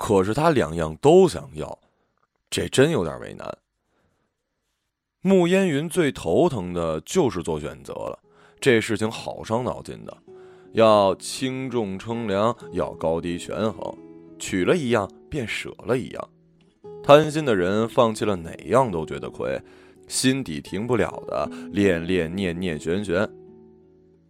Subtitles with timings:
[0.00, 1.78] 可是他两样都想要，
[2.48, 3.58] 这真有点为难。
[5.20, 8.18] 穆烟云最头疼的就是做选择了，
[8.58, 10.16] 这事情好伤脑筋的，
[10.72, 13.94] 要轻重称量，要高低权衡，
[14.38, 16.28] 取了一样便舍了一样。
[17.02, 19.60] 贪心的人放弃了哪样都觉得亏，
[20.08, 23.28] 心底停不了的恋恋念念悬悬。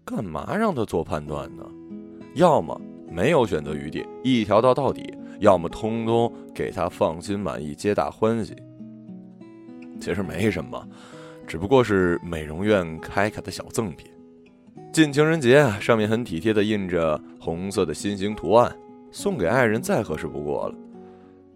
[0.05, 1.65] 干嘛让他做判断呢？
[2.35, 2.79] 要么
[3.09, 5.03] 没有选择余地，一条道到底；
[5.41, 8.55] 要么通通给他放心满意，皆大欢喜。
[9.99, 10.87] 其实没什么，
[11.47, 14.09] 只不过是美容院开开的小赠品。
[14.93, 18.75] 近情人节，上面很体贴的印着红色的心形图案，
[19.11, 20.75] 送给爱人再合适不过了。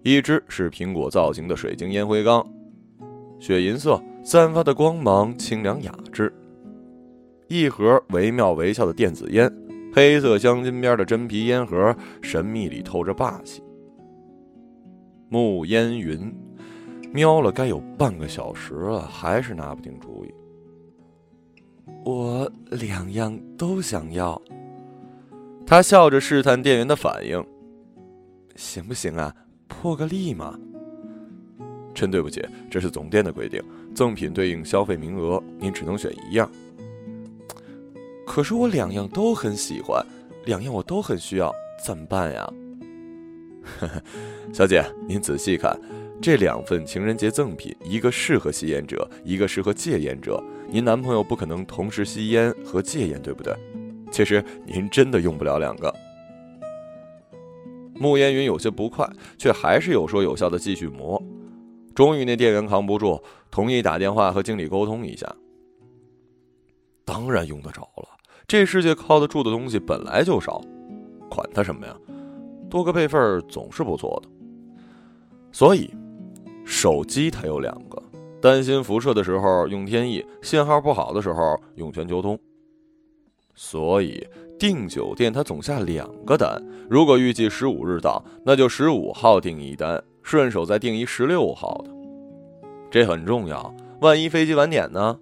[0.03, 2.47] 一只是苹果造型的水晶烟灰缸，
[3.39, 6.33] 雪银色，散发的光芒清凉雅致。
[7.49, 9.51] 一盒惟妙惟肖的电子烟，
[9.93, 13.63] 黑色镶金边的真皮烟盒，神秘里透着霸气。
[15.35, 16.33] 穆烟云
[17.13, 20.33] 瞄了该有半个小时了，还是拿不定主意。
[22.05, 24.41] 我两样都想要。
[25.67, 27.45] 他笑着试探店员的反应，
[28.55, 29.35] 行不行啊？
[29.67, 30.57] 破个例嘛？
[31.93, 32.41] 真对不起，
[32.71, 33.61] 这是总店的规定，
[33.93, 36.49] 赠品对应消费名额，您只能选一样。
[38.25, 40.01] 可是我两样都很喜欢，
[40.45, 41.53] 两样我都很需要，
[41.85, 42.49] 怎么办呀？
[44.53, 45.79] 小姐，您仔细看，
[46.21, 50.43] 这两份情人节赠品，一个适合吸烟者，一个适合戒烟者。
[50.69, 53.55] 您男朋友不可能同时吸烟和戒烟，对不对？
[54.11, 55.95] 其实您真的用不了两个。
[57.95, 61.23] 慕烟云有些不快，却还是有说有笑的继续磨。
[61.95, 65.33] 终于，那店员扛不住，同意打电话和经理沟通一下。
[67.05, 68.09] 当然用得着了，
[68.49, 70.61] 这世界靠得住的东西本来就少，
[71.31, 71.95] 管他什么呀，
[72.75, 74.29] 多个备份总是不错的。
[75.53, 75.89] 所以，
[76.65, 78.03] 手机它有两个，
[78.43, 82.37] 担心辐射的时候用天翼，信号不好的时候用全球通。
[83.55, 84.27] 所以。
[84.57, 86.65] 订酒店，他总下两个单。
[86.89, 91.91] 如果预计十五日到，那就十五号订一单，顺手再订一十六号的。
[92.89, 95.19] 这很重要，万一飞机晚点呢？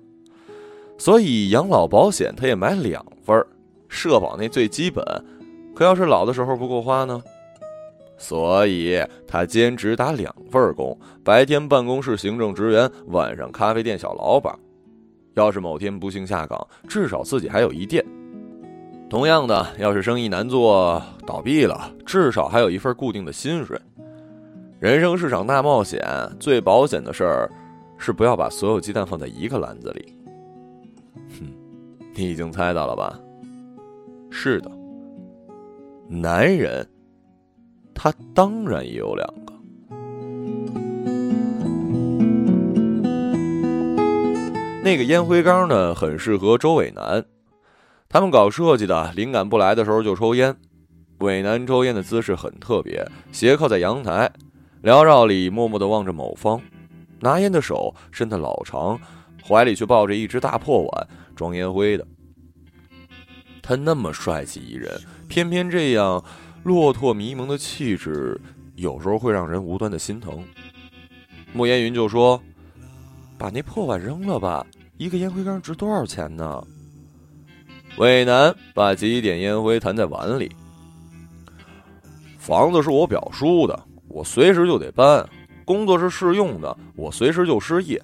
[0.98, 3.46] 所以养老保险他也买两份儿
[3.88, 5.02] 社保那最基本，
[5.74, 7.20] 可要是老的时候不够花呢？
[8.22, 14.56] 所以他兼职打两份工，白天办公室行政职员，晚上咖啡店小老板。
[15.34, 18.04] 要是某天不幸下岗，至少自己还有一店。
[19.10, 23.76] 同样的，要是生意难做倒闭了，至少还有一份固定的薪水。
[24.78, 26.00] 人生是场大冒险，
[26.38, 27.50] 最保险的事儿
[27.98, 30.16] 是不要把所有鸡蛋放在一个篮子里。
[31.40, 31.52] 哼，
[32.14, 33.18] 你已经猜到了吧？
[34.30, 34.70] 是的，
[36.08, 36.86] 男人，
[37.94, 39.52] 他当然也有两个。
[44.84, 47.24] 那个烟灰缸呢，很适合周伟南。
[48.08, 50.56] 他们搞设计的，灵感不来的时候就抽烟。
[51.18, 54.32] 伟南抽烟的姿势很特别，斜靠在阳台，
[54.82, 56.60] 缭绕里默默地望着某方，
[57.20, 58.98] 拿烟的手伸得老长，
[59.46, 62.04] 怀里却抱着一只大破碗装烟灰的。
[63.62, 66.24] 他那么帅气一人，偏偏这样
[66.62, 68.40] 落拓迷蒙的气质，
[68.76, 70.44] 有时候会让人无端的心疼。
[71.52, 72.40] 莫烟云就说
[73.36, 74.64] ：“把那破碗扔了吧，
[74.96, 76.64] 一个烟灰缸值多少钱呢？”
[77.98, 80.50] 伟南把几点烟灰弹在碗里。
[82.38, 85.24] 房子是我表叔的，我随时就得搬；
[85.64, 88.00] 工作是试用的，我随时就失业。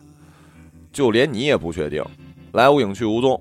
[0.93, 2.05] 就连你也不确定，
[2.53, 3.41] 来无影去无踪。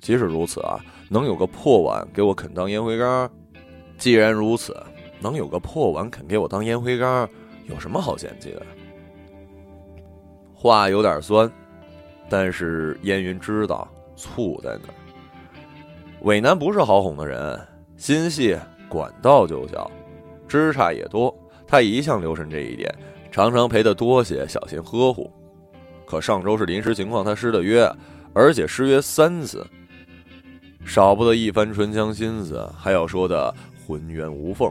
[0.00, 3.30] 即使如此啊，能有个破碗给我肯当烟灰缸？
[3.98, 4.76] 既然如此，
[5.20, 7.28] 能有个破碗肯给我当烟灰缸，
[7.66, 8.62] 有什么好嫌弃的？
[10.52, 11.50] 话有点酸，
[12.28, 14.94] 但是烟云知道醋在哪儿。
[16.22, 17.60] 伟南不是好哄的人，
[17.96, 19.90] 心细，管道就小，
[20.48, 21.34] 枝杈也多。
[21.66, 22.94] 他一向留神这一点，
[23.30, 25.30] 常常陪的多些，小心呵护。
[26.06, 27.90] 可上周是临时情况，他失的约，
[28.32, 29.66] 而且失约三次，
[30.84, 33.54] 少不得一番唇枪心思，还要说的
[33.86, 34.70] 浑圆无缝。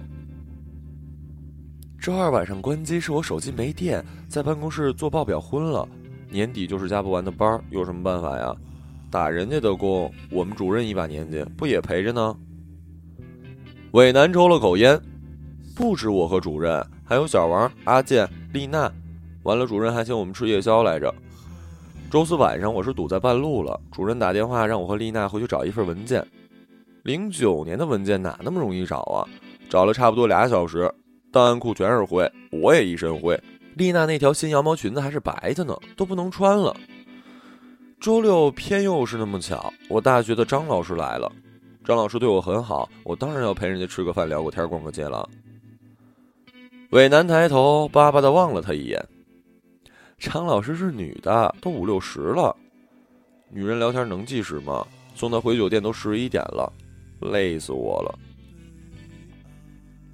[2.00, 5.88] 周二晚上关机，是我手机没电，在办公室做报表昏了。
[6.30, 8.56] 年底就是加不完的班，有什么办法呀？
[9.12, 12.36] 打人家的工，我们主任一把年纪，不也陪着呢？
[13.92, 15.00] 伟南抽了口烟，
[15.76, 18.92] 不止我和主任，还有小王、阿健、丽娜。
[19.44, 21.14] 完了，主任还请我们吃夜宵来着。
[22.10, 26.26] 周四晚上我是堵在半路了，主任打电话让我和丽娜回去找一份文件。
[27.04, 29.28] 零九年的文件哪那么容易找啊？
[29.70, 30.90] 找了差不多俩小时，
[31.34, 33.38] 档案库全是灰，我也一身灰。
[33.76, 36.74] 丽娜那条新羊毛裙子还是白的呢，都不能穿了。
[38.00, 41.30] 周六偏又是那么巧，我大学的张老师来了。
[41.84, 45.28] 张老师对我很好，我当然要陪人家吃个饭、聊个天、逛个街了。
[46.92, 49.06] 伟男抬头巴巴的望了他一眼。
[50.18, 52.56] 张老师是女的，都五六十了，
[53.50, 54.88] 女人聊天能计时吗？
[55.16, 56.72] 送她回酒店都十一点了，
[57.32, 58.20] 累死我了。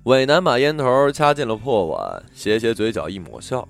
[0.04, 3.68] 伟男把烟头掐进了破碗，斜斜嘴角一抹笑。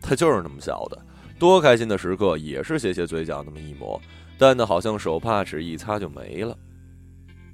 [0.00, 0.98] 他就是那么笑的，
[1.38, 4.00] 多开心的时刻也是斜斜嘴角那么一抹，
[4.38, 6.56] 淡的好像手帕纸一擦就没了。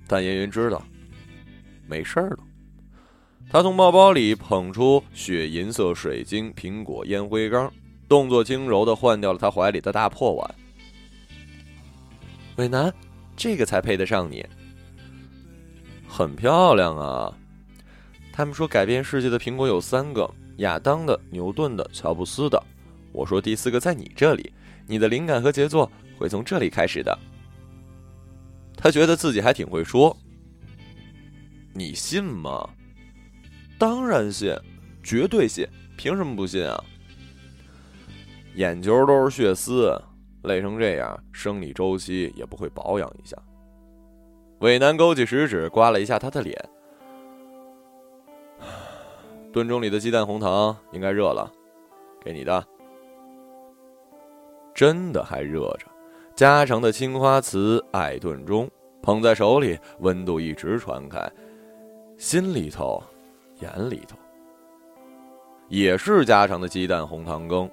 [0.06, 0.80] 但烟云知道，
[1.88, 2.38] 没事儿了。
[3.50, 7.72] 他从包包里捧出血银色水晶苹果烟灰缸，
[8.08, 10.54] 动作轻柔的换掉了他怀里的大破碗。
[12.56, 12.92] 伟南，
[13.36, 14.44] 这个才配得上你。
[16.08, 17.32] 很漂亮啊。
[18.32, 22.62] 他们说改变世界的苹果有三个：亚当的、牛顿的、乔布斯的。
[23.12, 24.52] 我说第四个在你这里，
[24.86, 27.18] 你的灵感和杰作会从这里开始的。
[28.76, 30.14] 他觉得自己还挺会说。
[31.72, 32.68] 你信吗？
[33.78, 34.54] 当然信，
[35.02, 35.66] 绝对信，
[35.96, 36.82] 凭什么不信啊？
[38.54, 39.90] 眼球都是血丝，
[40.46, 43.36] 累成这样，生理周期也不会保养一下。
[44.60, 46.56] 伟南勾起食指，刮了一下他的脸。
[49.52, 51.52] 炖盅里的鸡蛋红糖应该热了，
[52.24, 52.64] 给你的。
[54.72, 55.86] 真的还热着，
[56.34, 58.68] 家常的青花瓷爱炖盅，
[59.02, 61.30] 捧在手里，温度一直传开，
[62.18, 63.02] 心里头、
[63.60, 64.16] 眼里头。
[65.68, 67.68] 也是家常的鸡蛋红糖羹，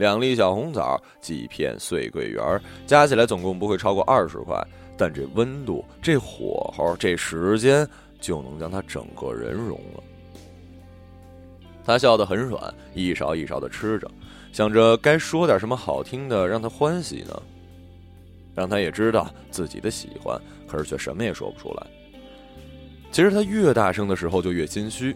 [0.00, 2.42] 两粒小红枣，几片碎桂圆，
[2.86, 4.58] 加起来总共不会超过二十块，
[4.96, 7.86] 但这温度、这火候、这时间，
[8.18, 10.02] 就能将他整个人融了。
[11.84, 14.10] 他笑得很软，一勺一勺的吃着，
[14.54, 17.42] 想着该说点什么好听的让他欢喜呢，
[18.54, 21.86] 让他也知道自己的喜欢，可是却什么也说不出来。
[23.12, 25.14] 其实他越大声的时候就越心虚。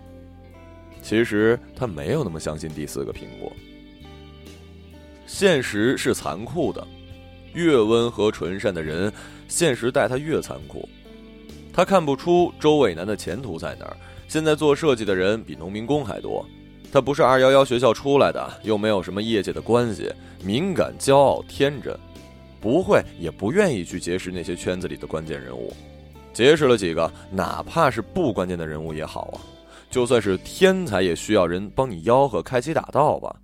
[1.00, 3.50] 其实他没有那么相信第四个苹果。
[5.34, 6.86] 现实是残酷的，
[7.54, 9.12] 越温和纯善的人，
[9.48, 10.88] 现实待他越残酷。
[11.72, 13.96] 他看不出周伟南的前途在哪儿。
[14.28, 16.46] 现在做设计的人比农民工还多。
[16.92, 20.08] 他不是二幺幺学校出来的，又没有什么业界的关系，
[20.44, 21.98] 敏感、骄傲、天真，
[22.60, 25.74] 不会也不愿意去结识那些圈子里的关键人物。
[26.32, 29.42] 结识了几个，哪怕是不关键的人物也好啊。
[29.90, 33.34] 就算是天才，也需要人帮你吆喝、开启大道吧。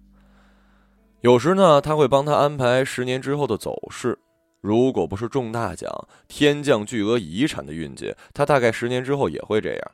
[1.23, 4.19] 有时呢，他会帮他安排十年之后的走势。
[4.63, 5.91] 如果不是中大奖、
[6.29, 9.91] 天降巨额遗产的运气，他大概十年之后也会这样。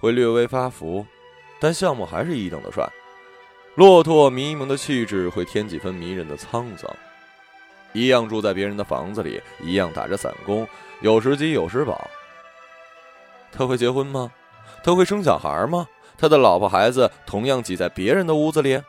[0.00, 1.04] 会略微发福，
[1.60, 2.88] 但项目还是一等的帅。
[3.74, 6.90] 骆驼迷蒙的气质会添几分迷人的沧桑。
[7.92, 10.66] 一样住在别人的房子里，一样打着散工，
[11.02, 12.08] 有时饥有时饱。
[13.52, 14.32] 他会结婚吗？
[14.82, 15.86] 他会生小孩吗？
[16.16, 18.80] 他的老婆孩子同样挤在别人的屋子里。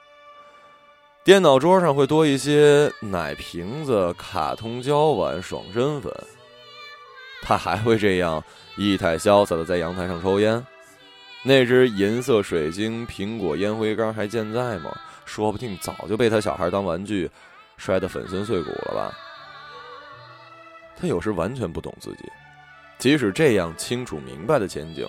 [1.23, 6.11] 电脑桌上会多一些奶瓶子、卡通胶碗、爽身粉。
[7.43, 8.43] 他还会这样
[8.75, 10.65] 意态潇洒的在阳台上抽烟。
[11.43, 14.91] 那只银色水晶苹果烟灰缸还健在吗？
[15.23, 17.29] 说不定早就被他小孩当玩具，
[17.77, 19.13] 摔得粉身碎骨了吧。
[20.99, 22.23] 他有时完全不懂自己，
[22.97, 25.07] 即使这样清楚明白的前景，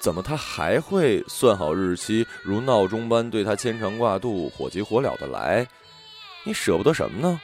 [0.00, 5.68] 怎么他还会算好日期，如闹钟般对他牵肠挂肚、火急火燎的来？
[6.42, 7.38] 你舍不得什么呢？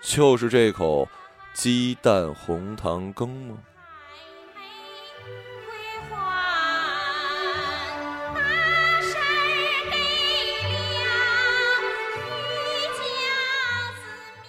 [0.00, 1.08] 就是这口
[1.52, 3.58] 鸡蛋红糖羹吗？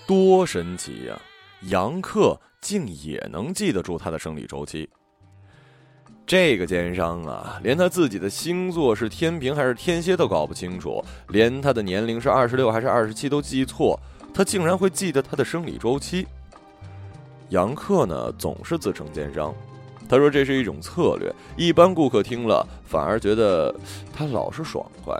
[0.05, 1.19] 多神奇呀！
[1.61, 4.87] 杨克竟也能记得住他的生理周期。
[6.27, 14.00] 这个奸商啊，连他自己的星座是天平还是天蝎都搞不清楚，连他的年龄是二十六还是二十七都记错，
[14.34, 16.25] 他竟然会记得他的生理周期。
[17.50, 19.53] 杨克呢，总是自称奸商，
[20.10, 21.32] 他说这是一种策略。
[21.55, 23.74] 一般顾客听了反而觉得
[24.12, 25.15] 他老是爽快，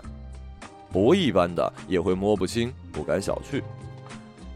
[0.90, 3.62] 不一般的也会摸不清，不敢小觑。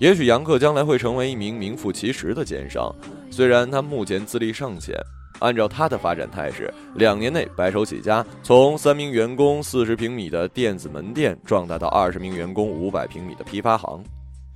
[0.01, 2.93] 也许杨克将来会成为一名名副其实的奸商，
[3.31, 4.97] 虽然他目前资历尚浅。
[5.41, 14.03] 按照他的发展态势，两年内白手起家，从三名员工、四十平米的电子门店壮大到二十名员工、五百平米的批发行。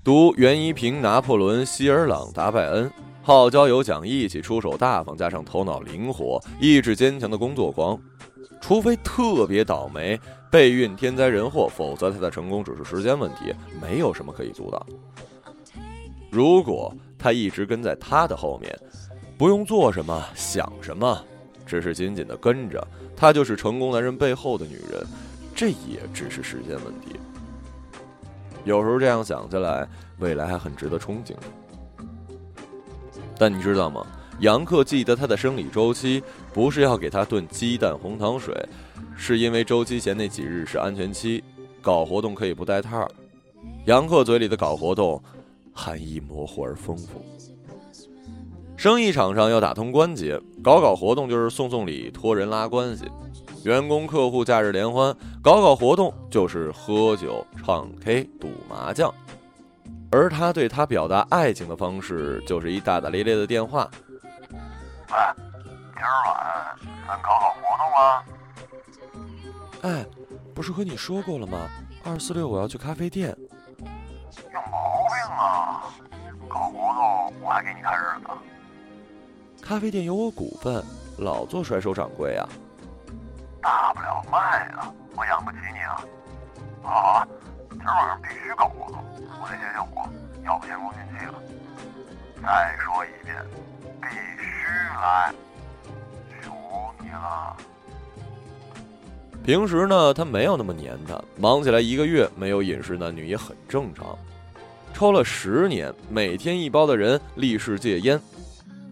[0.02, 2.90] 读袁一平、拿破仑、希尔朗、达拜恩，
[3.22, 7.98] 好交友、讲义气、出手大方，加上头脑灵活、意志坚强的工作狂，
[8.60, 14.86] 除非特别倒霉，备孕、天灾人祸，否则他的成功只是时间问题，没有什么可以阻挡。
[16.30, 18.78] 如果他一直跟在他的后面，
[19.36, 21.24] 不用做什么、想什么，
[21.66, 22.86] 只是紧紧的跟着，
[23.16, 25.04] 他就是成功男人背后的女人，
[25.54, 27.18] 这也只是时间问题。
[28.64, 29.86] 有时候这样想起来，
[30.18, 31.34] 未来还很值得憧憬。
[33.36, 34.06] 但你知道吗？
[34.40, 36.22] 杨克记得他的生理周期，
[36.52, 38.54] 不是要给他炖鸡蛋红糖水，
[39.16, 41.42] 是因为周期前那几日是安全期，
[41.82, 43.06] 搞活动可以不带套。
[43.86, 45.22] 杨克嘴里的搞活动，
[45.72, 47.24] 含义模糊而丰富。
[48.84, 53.10] 生意场上要打通关节，搞搞活动就是送送礼、托人拉关系。
[53.62, 55.06] 员工客户假日联欢，
[55.42, 59.10] 搞搞活动就是喝酒、唱 K、赌麻将。
[60.12, 63.88] 而他对他表达爱情的方式，就是一大大咧咧的电话。
[64.50, 65.16] 喂，
[65.94, 66.76] 今儿晚
[67.08, 68.22] 咱搞搞活动啊？
[69.80, 70.06] 哎，
[70.54, 71.56] 不是和你说过了吗？
[72.04, 73.34] 二四六我要去咖啡店。
[74.52, 75.84] 有毛病啊！
[76.46, 78.28] 搞活动我还给你看日子。
[79.64, 80.84] 咖啡店有我股份，
[81.16, 82.46] 老做甩手掌柜啊。
[83.62, 86.04] 大不了卖了，我养不起你啊。
[86.82, 87.26] 好啊，
[87.70, 89.02] 今儿晚上必须搞活动，
[89.42, 90.06] 我得解解火，
[90.44, 91.34] 要不先功尽弃了。
[92.42, 93.34] 再说一遍。
[94.02, 94.66] 必须
[95.00, 95.32] 来，
[96.42, 96.52] 求
[97.00, 97.56] 你了。
[99.42, 104.06] 平时呢，他没有那么黏他，忙起来一个月没有饮食男女也很正常。
[104.92, 108.20] 抽了十年，每天一包的人立誓戒烟，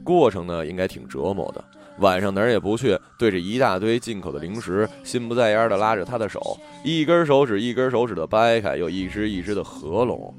[0.03, 1.65] 过程呢应该挺折磨的。
[1.99, 10.35] 晚上哪儿也不去，对着一大堆进口的零食，心不在焉的拉着他的手，一根手指一根手指的掰开，又一只一只的合拢，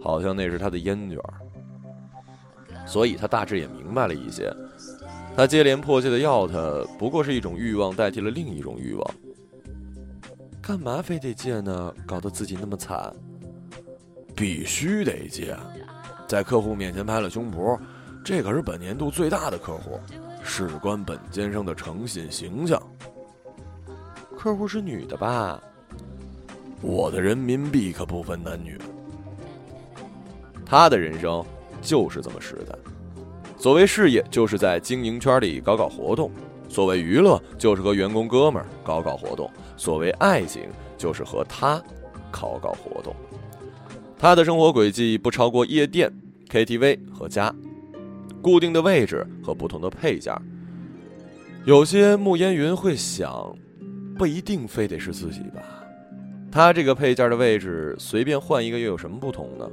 [0.00, 1.18] 好像那是他的烟卷。
[2.84, 4.52] 所以他大致也明白了一些，
[5.36, 9.14] 他接连迫切的要他，不过是一种欲望代替了另一种欲望。
[10.60, 11.94] 干嘛非得戒呢？
[12.06, 13.14] 搞得自己那么惨。
[14.34, 15.56] 必须得戒，
[16.26, 17.78] 在客户面前拍了胸脯，
[18.28, 19.98] 这可是本年度最大的客户，
[20.44, 22.78] 事关本先生的诚信形象。
[24.36, 25.58] 客户是女的吧？
[26.82, 28.78] 我的人民币可不分男女。
[30.66, 31.42] 他的人生。
[31.80, 32.76] 就是这么实在。
[33.56, 36.28] 所谓事业，就是在经营圈里搞搞活动；
[36.68, 40.68] 所谓娱乐，就是和员工哥们儿搞搞活动；所谓爱情，
[40.98, 41.82] 就是和他
[42.30, 43.16] 搞搞活动。
[44.18, 46.12] 他的生活轨迹不超过夜店、
[46.50, 47.54] KTV 和家，
[48.42, 50.34] 固定的位置和不同的配件。
[51.64, 53.54] 有些慕烟云会想，
[54.16, 55.62] 不一定非得是自己吧？
[56.50, 59.68] 他这个配件的位置随便换一个又有什么不同呢？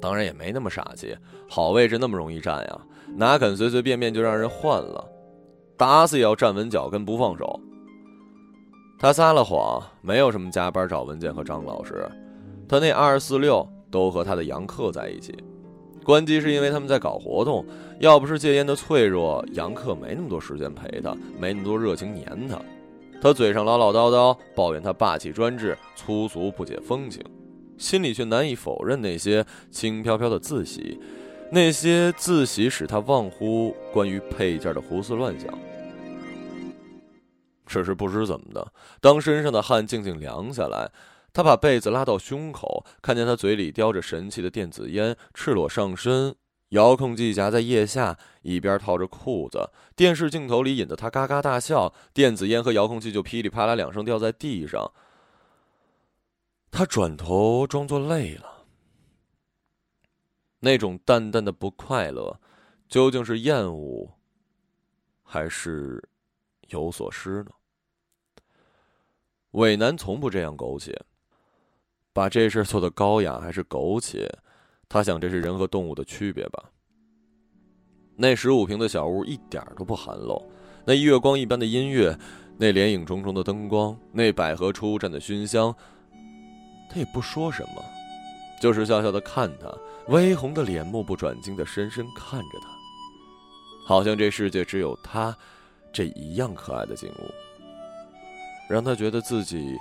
[0.00, 1.16] 当然也没那么傻气，
[1.48, 2.80] 好位置那么容易占呀，
[3.14, 5.04] 哪肯随随便便就让人换了？
[5.76, 7.60] 打死也要站稳脚跟不放手。
[8.98, 12.04] 他撒了谎，没有什么加班找文件和张老师，
[12.68, 15.32] 他那二四六都和他的杨克在一起。
[16.08, 17.62] 关机是因为他们在搞活动，
[18.00, 22.58] 要不是戒烟的脆弱，杨克没那么多时间陪他，没那么多热情黏他。
[23.20, 27.22] 他嘴上唠唠叨叨抱怨他霸气专制、粗俗不解风情。
[27.76, 30.98] 心里却难以否认那些轻飘飘的自喜，
[31.52, 35.52] 那些自喜使他忘乎关于配件的胡思乱想。
[37.66, 38.66] 只是不知怎么的，
[39.02, 40.90] 当身上的汗静静凉下来，
[41.38, 46.34] 他把被子拉到胸口，看见他嘴里叼着神气的电子烟，赤裸上身，
[46.70, 54.92] 遥控器夹在腋下，一边套着裤子，电视镜头里引得他嘎嘎大笑，电子烟和遥控器就噼里啪啦两声掉在地上。
[56.72, 58.64] 他转头装作累了，
[60.58, 62.40] 那种淡淡的不快乐，
[62.88, 64.10] 究竟是厌恶，
[65.22, 66.02] 还是
[66.70, 67.52] 有所失呢？
[69.52, 71.00] 伟南从不这样苟且，
[72.18, 74.28] 把这事做的高雅还是苟且？
[74.88, 76.64] 他想，这是人和动物的区别吧。
[78.16, 80.36] 那十五平的小屋一点都不寒冷，
[80.84, 82.18] 那月光一般的音乐，
[82.56, 85.72] 那连影重重的灯光，那百合初绽的熏香。
[86.90, 87.84] 他也不说什么，
[88.60, 89.72] 就是笑笑的看他，
[90.08, 92.68] 微红的脸目不转睛的深深看着他，
[93.86, 95.32] 好像这世界只有他
[95.92, 97.30] 这一样可爱的景物，
[98.68, 99.76] 让他觉得自己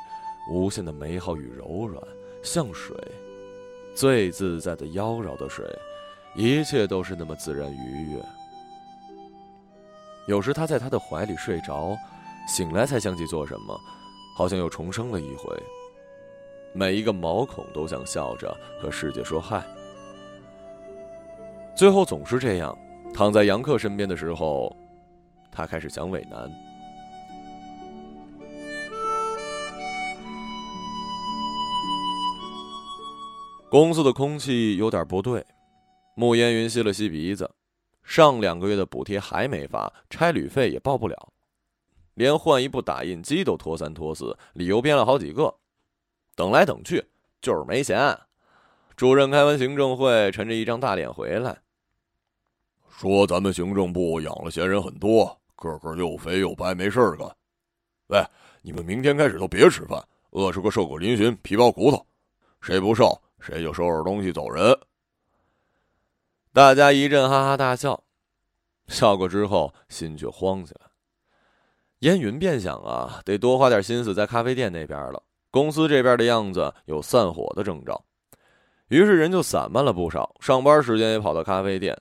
[0.51, 2.00] 无限的美好与柔软，
[2.48, 2.96] 像水，
[3.94, 5.66] 最自在的妖娆的水，
[6.34, 8.24] 一切都是那么自然愉悦。
[10.27, 11.98] 有时他在他的怀里睡着，
[12.48, 13.77] 醒来才想起做什么，
[14.38, 15.54] 好像又重生了一回。
[16.74, 19.62] 每一个毛孔都想笑着和世界说嗨。
[21.75, 22.75] 最后总是这样，
[23.13, 24.74] 躺在杨克身边的时候，
[25.51, 26.50] 他开始想伟男。
[33.70, 35.46] 公司的空气有点不对。
[36.16, 37.50] 穆烟云吸了吸鼻子，
[38.02, 41.34] 上两个月的补贴还没发，差旅费也报不了，
[42.14, 45.54] 连换一部打印机都拖三拖四，理由编了好几个。
[46.34, 47.04] 等来等去，
[47.42, 48.18] 就是没钱。
[48.96, 51.58] 主任开完行政会，沉着一张大脸回来，
[52.90, 57.28] 说：“咱们行政部养了闲人很多，个个又肥又白，没事儿干。
[58.08, 58.26] 喂，
[58.62, 62.04] 你们明天开始都别吃饭，饿出个瘦骨嶙峋、皮包骨头，
[62.62, 64.77] 谁不瘦，谁就收拾东西走人。”
[66.53, 68.03] 大家一阵哈哈大笑，
[68.88, 70.88] 笑过之后心却慌起来。
[72.00, 75.22] 烟云便想啊，得多花点心思在咖啡店那边了。
[75.50, 78.03] 公司这边的样子有散伙的征兆。
[78.89, 82.00] 于是人就散漫了不少，上班时间也跑到咖啡店，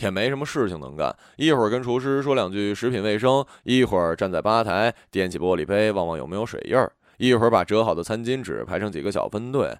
[0.00, 1.16] 也没什么事情能干。
[1.36, 9.76] 一会儿跟厨师说两句食品卫生，一会儿站在吧台掂起玻璃杯望望有没有水印儿，一会儿把折好的餐巾纸排成几个小分队。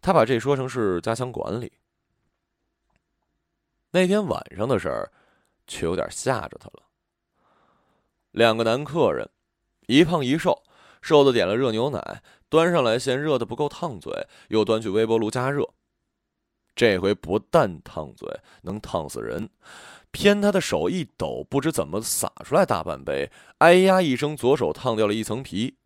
[0.00, 1.72] 他把这说成是加强管理。
[3.90, 5.12] 那天晚上的事儿，
[5.66, 6.82] 却有点吓着他了。
[8.30, 9.28] 两个男客人，
[9.88, 10.62] 一胖一瘦，
[11.02, 15.68] 瘦的点了热牛奶，端上来嫌热的不够烫嘴，又端去微波炉加热。
[16.76, 19.50] 这回不但烫嘴，能烫死人。
[20.12, 25.76] 偏他的手一抖，不知怎么洒出来大半杯，哎呀一声，左手烫掉了一层皮。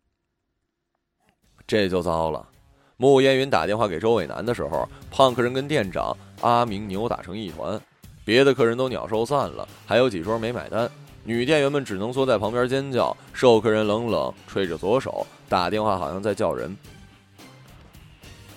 [1.67, 2.49] 这就糟了。
[2.97, 7.79] 穆烟云打电话给周伟南的时候，胖客人跟店长阿明扭打成一团，
[8.23, 10.89] 别的客人都鸟兽散了，还有几桌没买单。
[11.23, 16.77] 女店员们只能缩在旁边尖叫，瘦客人冷冷吹着左手打电话，好像在叫人。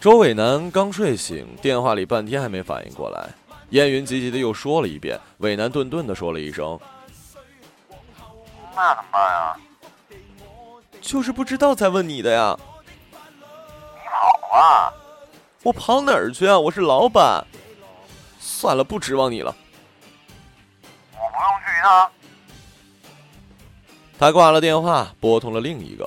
[0.00, 3.28] 周伟南刚睡醒，电话里半天还没反应过来。
[3.71, 6.78] 烟云急急的又说了一遍，伟南顿顿的说了一声
[8.76, 9.57] ：“那怎么办呀
[11.02, 12.57] ？”“就是不知道才问你的呀。
[12.77, 12.77] ”“你
[14.18, 14.92] 跑啊
[15.62, 16.59] ？”“我跑哪儿去啊？
[16.59, 17.46] 我是老板。
[18.38, 19.54] ”“算了，不指望你了。
[21.14, 22.11] ”“我不用去一趟。”
[24.18, 26.04] 他挂了电话，拨通了另一个。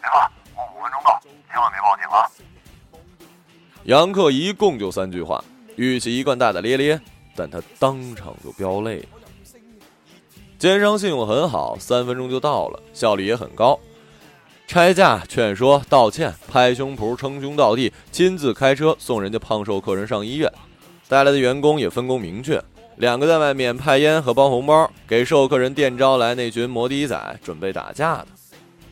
[0.00, 2.30] 别怕，我五分钟到，千万别报警啊！
[3.84, 5.44] 杨克一共就三句话，
[5.76, 6.98] 语气一贯大大咧咧，
[7.36, 9.08] 但他当场就飙泪了。
[10.58, 13.78] 奸商信用很好，三分钟就到了，效率也很高。
[14.66, 20.50] 拆架、劝说、道歉、拍胸脯、称兄道弟，亲自开车送人家胖瘦客人上医院，
[21.06, 22.60] 带来的员工也分工明确。
[22.96, 28.26] 两个在外面派烟和包红包，给授课人店招来那群摩的仔，准备打架的；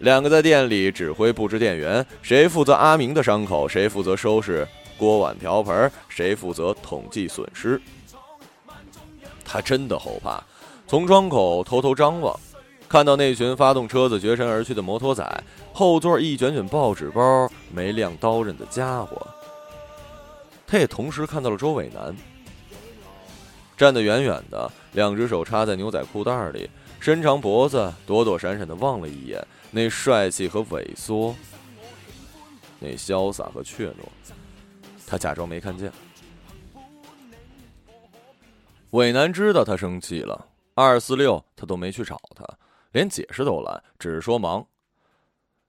[0.01, 4.67] 两个在店里指挥布置店员，谁负责阿明的伤口，谁负责收拾
[4.99, 7.81] 锅碗瓢盆，谁负责统计损失。
[9.45, 10.43] 他真的后怕，
[10.87, 12.39] 从窗口偷偷张望，
[12.93, 15.27] 看到那群发动车子绝尘而去的摩托仔，
[15.73, 19.27] 后座一卷卷报纸包，没亮刀刃的家伙。
[20.67, 22.15] 他也同时看到了周伟南。
[23.79, 26.69] 站得远远的，两只手插在牛仔裤袋里，
[27.01, 31.35] 伸长脖子，躲躲闪闪的望了一眼，那帅气和萎缩，
[32.79, 34.05] 那潇洒和怯懦，
[35.07, 35.91] 他假装没看见。
[38.91, 42.45] 伟南知道他生气了，二四六他都没去找他，
[42.93, 44.67] 连解释都懒，只是说忙。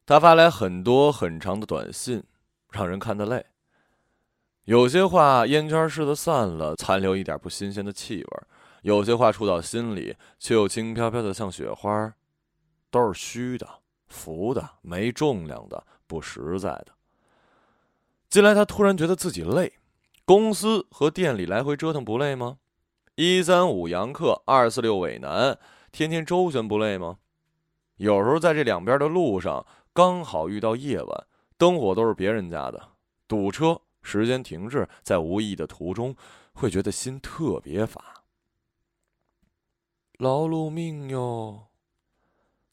[0.05, 2.23] 他发来很多很长的短信，
[2.71, 3.45] 让人看得累。
[4.65, 8.43] 有些话烟圈似的散了，残留一点不新鲜的气味；
[8.81, 12.13] 有些话触到心里，却又轻飘飘的像雪花，
[12.89, 13.67] 都是虚的、
[14.07, 16.87] 浮的、没重量的、不实在的。
[18.29, 19.73] 近来他突然觉得自己累，
[20.25, 22.57] 公司和店里来回折腾不累吗？
[23.15, 25.57] 一三五杨克，二四六伟男，
[25.93, 27.19] 天天周旋不累吗？
[27.97, 32.89] 有时候在这两边的路上，刚好遇到夜晚，灯火都是别人家的，
[33.27, 33.79] 堵车。
[34.01, 36.13] 时间停滞在无意的途中，
[36.51, 38.25] 会觉得心特别乏。
[40.17, 41.67] 劳碌命哟，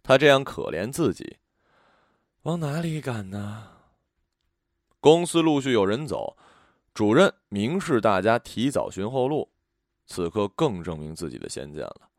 [0.02, 1.36] 他这样可怜自己，
[2.42, 3.68] 往哪里赶呢？
[4.98, 6.36] 公司陆续有人走，
[6.94, 9.50] 主任明示大家提早寻后路。
[10.06, 12.09] 此刻更证明自己的先见了。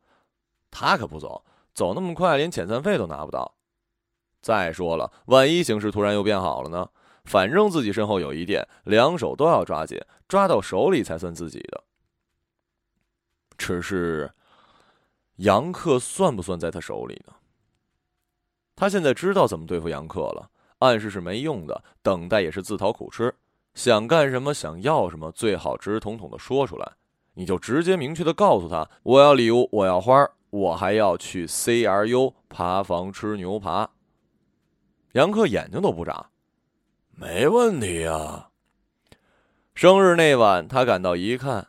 [0.72, 3.54] 他可不走，走那么快，连遣散费都拿不到。
[4.42, 6.90] 再说了，万一形势突然又变好了呢？
[7.26, 11.84] 反正自己身后有一店，两手都要抓紧，抓到手里才算自己的。
[13.56, 14.32] 只是，
[15.36, 17.34] 杨克算不算在他手里呢？
[18.76, 23.36] 他现在知道怎么对付杨克了，暗示是没用的，等待也是自讨苦吃。
[23.76, 26.94] 想干什么，想要什么，最好直统统的说出来。
[27.36, 33.90] 你就直接明确的告诉他：我要礼物，我要花我还要去 CRU 爬房吃牛扒。
[35.14, 36.28] 杨克眼睛都不眨。
[37.16, 38.50] 没问题啊，
[39.74, 41.68] 生日那晚，他赶到一看，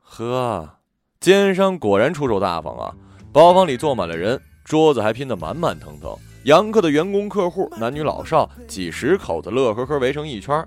[0.00, 0.78] 呵，
[1.20, 2.94] 奸商果然出手大方啊！
[3.32, 6.16] 包房里坐满了人，桌子还拼得满满腾腾。
[6.44, 10.66] 杨克的员工、客户，男女老少，几十口子乐呵呵围成一圈，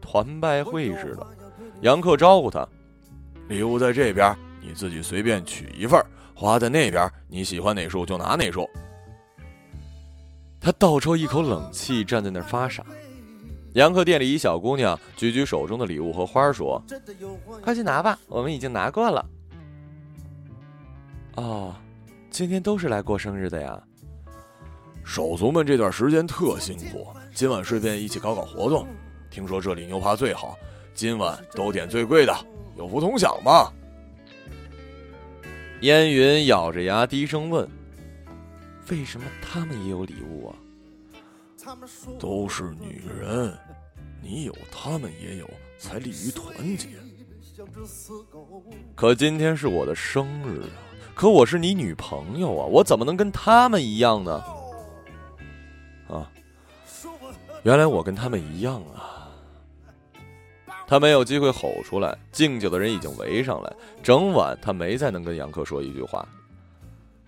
[0.00, 1.26] 团拜会似的。
[1.82, 2.66] 杨克招呼他
[3.48, 6.02] ：“礼物在这边，你自己随便取一份，
[6.38, 8.70] 花在那边，你喜欢哪束就拿哪束。”
[10.62, 12.86] 他倒抽一口冷气，站在那儿发傻。
[13.72, 16.80] 杨克店里一小姑娘举举手中的礼物和花，说
[17.60, 19.26] ：“快去拿吧，我们已经拿过了。”
[21.34, 21.74] 哦，
[22.30, 23.76] 今天都是来过生日的呀。
[25.04, 28.86] 手足们这段时间特辛苦，今晚顺便一起搞搞活动。
[29.28, 30.56] 听说这里牛扒最好，
[30.94, 32.32] 今晚都点最贵的，
[32.76, 33.72] 有福同享嘛？
[35.82, 37.68] 烟云咬着牙低声问
[38.90, 40.56] ：“为什么他们也有礼物啊？”
[42.18, 43.56] 都是女人，
[44.22, 46.88] 你有，他们也有，才利于团结。
[48.94, 50.70] 可今天是我的生日啊！
[51.14, 52.64] 可我是你女朋友啊！
[52.66, 54.42] 我怎么能跟他们一样呢？
[56.08, 56.30] 啊，
[57.62, 59.17] 原来我跟他们一样啊！
[60.88, 63.70] 他没有机会吼出来，敬酒的人已经围上来。
[64.02, 66.26] 整晚他没再能跟杨克说一句话。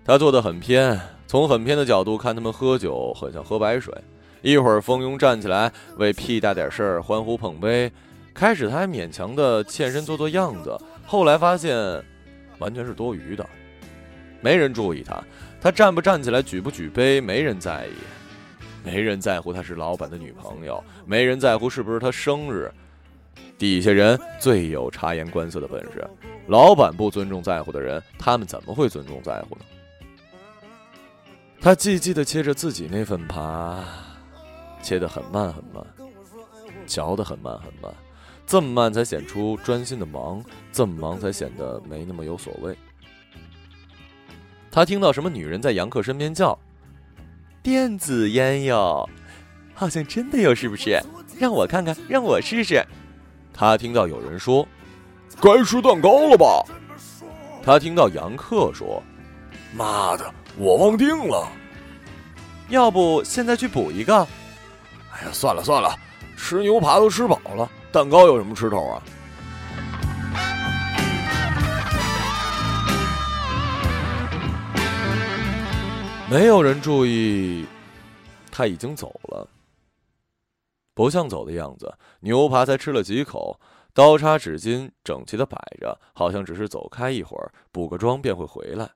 [0.03, 3.95] 他坐得很偏，从很偏的角度看他们喝酒，很像喝白水。
[4.41, 7.93] 一会儿蜂拥站起来为屁大点事儿欢呼碰杯，
[8.33, 10.75] 开始他还勉强的欠身做做样子，
[11.07, 11.77] 后来发现
[12.59, 13.47] 完全是多余的。
[14.41, 15.23] 没人注意他，
[15.61, 17.91] 他站不站起来，举不举杯，没人在意，
[18.83, 22.73] 没人在乎他是老板的女朋友，没人在乎是不是他生日。
[23.61, 26.03] 底下人最有察言观色的本事，
[26.47, 29.61] 老板不尊重在乎的人，他们怎么会尊重在乎呢？
[31.61, 33.85] 他寂寂的切着自己那份扒，
[34.81, 35.85] 切得很慢很慢，
[36.87, 37.93] 嚼得很慢很慢，
[38.47, 40.43] 这么慢才显出专心的忙，
[40.73, 42.75] 这么忙才显得没那么有所谓。
[44.71, 46.59] 他听到什么女人在杨克身边叫
[47.63, 49.07] ：“电子烟哟，
[49.75, 50.99] 好像真的有，是不是？
[51.39, 52.83] 让我看看，让我试试。”
[53.61, 54.67] 他听到有人说
[55.39, 56.65] ：“该吃蛋糕了吧？”
[57.63, 59.03] 他听到杨克说
[59.77, 61.47] ：“妈的，我忘定了。
[62.71, 64.17] 要不现在去补一个？”
[65.13, 65.95] 哎呀，算了算了，
[66.39, 69.03] 吃牛扒都吃饱了，蛋糕有什么吃头啊？
[76.31, 77.67] 没有人注意，
[78.51, 79.47] 他已经走了。
[81.01, 83.59] 不像走的样子，牛扒才吃了几口，
[83.95, 88.91] 刀叉、纸巾整齐的摆着，好像只是走开一会儿，补个妆便会回来。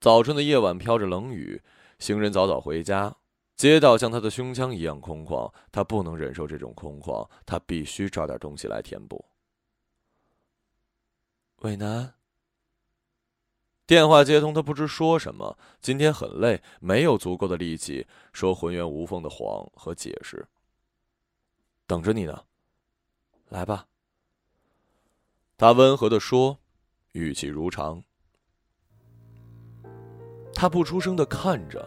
[0.00, 1.60] 早春的夜晚飘着冷雨，
[1.98, 3.16] 行人早早回家，
[3.56, 9.24] 街道像他的胸腔一样空旷，他不能忍受这种空旷，他必须找点东西来填补。
[11.62, 12.19] 伟南。
[13.90, 15.58] 电话接通，他不知说什么。
[15.80, 20.46] 今天很累，没有足够的力气说浑圆无缝的谎和解释。
[21.88, 22.40] 等着你呢，
[23.48, 23.84] 来吧。
[25.58, 26.56] 他温和的说，
[27.14, 28.00] 语气如常。
[30.54, 31.84] 他不出声的看着，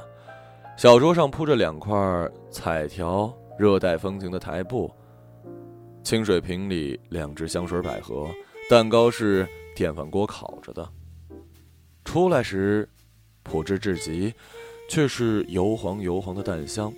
[0.77, 1.95] 小桌上铺着两块
[2.51, 4.93] 彩条热带风情的台布，
[6.03, 8.29] 清水瓶里两只香水百合，
[8.69, 10.85] 蛋糕是电饭锅烤着的。
[12.13, 12.87] 出来时，
[13.41, 14.31] 朴质至极，
[14.87, 16.93] 却是油黄油黄的蛋香，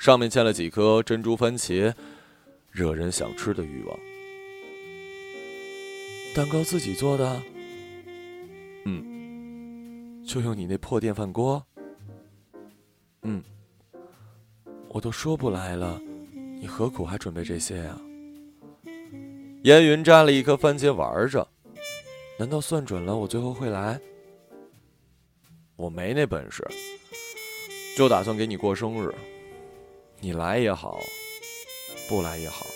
[0.00, 1.94] 上面嵌了几颗珍珠番茄，
[2.72, 3.96] 惹人想吃的欲望。
[6.34, 7.40] 蛋糕自己做的？
[8.84, 11.64] 嗯，就用你那破电饭锅？
[13.22, 13.40] 嗯，
[14.88, 16.02] 我都说不来了，
[16.60, 17.96] 你何苦还准备这些呀？
[19.62, 21.46] 烟云摘了一颗番茄玩着，
[22.40, 24.00] 难道算准了我最后会来？
[25.78, 26.66] 我没那本事，
[27.96, 29.14] 就打算给你过生日。
[30.18, 30.98] 你来也好，
[32.08, 32.66] 不来也好，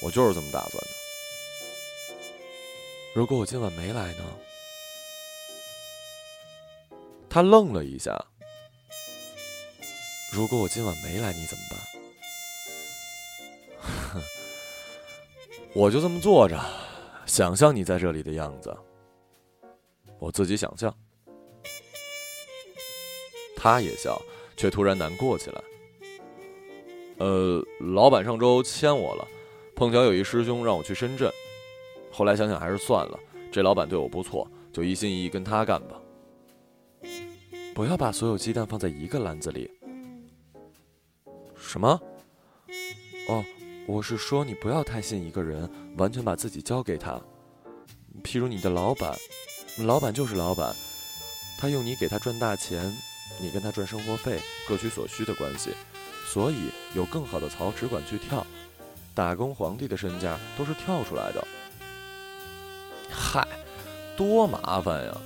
[0.00, 0.90] 我就是这么打算的。
[3.16, 4.24] 如果我今晚没来呢？
[7.28, 8.16] 他愣了一下。
[10.32, 11.64] 如果我今晚没来，你怎么
[14.12, 14.22] 办？
[15.74, 16.56] 我就这么坐着，
[17.26, 18.72] 想象你在这里的样子。
[20.20, 20.96] 我自己想象。
[23.62, 24.18] 他也笑，
[24.56, 25.62] 却突然难过起来。
[27.18, 29.28] 呃，老板上周签我了，
[29.76, 31.30] 碰巧有一师兄让我去深圳，
[32.10, 33.20] 后来想想还是算了。
[33.52, 36.00] 这老板对我不错，就一心一意跟他干吧。
[37.74, 39.70] 不要把所有鸡蛋放在一个篮子里。
[41.54, 42.00] 什么？
[43.28, 43.44] 哦，
[43.86, 47.20] 我是说，你不要太信一个人，完全把自己交给他。
[48.24, 49.14] 譬如你的老板，
[49.84, 50.74] 老板就是老板，
[51.58, 52.90] 他用你给他赚大钱，
[53.38, 55.70] 你跟他赚生活费，各取所需的关系，
[56.26, 58.46] 所以有更好的槽只管去跳。
[59.14, 61.46] 打工皇帝的身价都是跳出来的。
[63.10, 63.46] 嗨，
[64.16, 65.16] 多麻烦呀！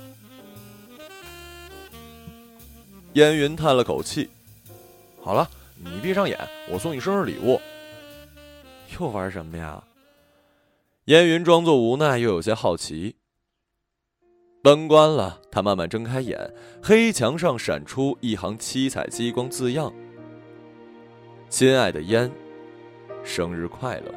[3.13, 4.29] 烟云叹了口气
[5.23, 6.37] ：“好了，你闭上眼，
[6.69, 7.61] 我送你生日礼物。”
[8.99, 9.83] 又玩什么呀？
[11.05, 13.15] 烟云装作无奈，又有些好奇。
[14.65, 16.51] 灯关了，他慢慢睁开眼，
[16.81, 19.93] 黑墙上闪出一行七彩激光字样
[21.49, 22.31] ：“亲爱的烟，
[23.23, 24.11] 生日快乐。”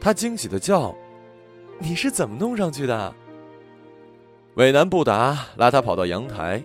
[0.00, 0.94] 他惊喜的叫
[1.80, 3.12] ：“你是怎么弄上去的？”
[4.54, 6.64] 伟南不答，拉他跑到阳台。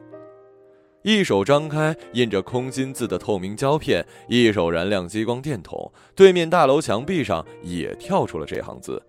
[1.02, 9.02] 一手张开印着空心字的透明胶片，一手燃亮激光电筒，对面大楼墙壁上也跳出了这行字。